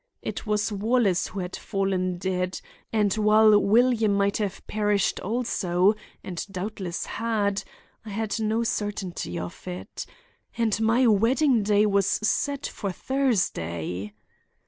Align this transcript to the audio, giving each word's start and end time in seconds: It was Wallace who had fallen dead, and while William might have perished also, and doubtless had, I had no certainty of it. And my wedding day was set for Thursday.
It 0.23 0.47
was 0.47 0.71
Wallace 0.71 1.27
who 1.27 1.41
had 1.41 1.55
fallen 1.55 2.17
dead, 2.17 2.59
and 2.91 3.13
while 3.13 3.59
William 3.61 4.13
might 4.15 4.37
have 4.37 4.65
perished 4.65 5.19
also, 5.19 5.93
and 6.23 6.43
doubtless 6.49 7.05
had, 7.05 7.63
I 8.03 8.09
had 8.09 8.39
no 8.39 8.63
certainty 8.63 9.37
of 9.37 9.67
it. 9.67 10.07
And 10.57 10.81
my 10.81 11.05
wedding 11.05 11.61
day 11.61 11.85
was 11.85 12.07
set 12.07 12.65
for 12.65 12.91
Thursday. 12.91 14.15